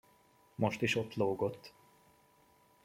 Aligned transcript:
Most 0.55 0.81
is 0.81 0.95
ott 0.95 1.13
lógott. 1.15 1.73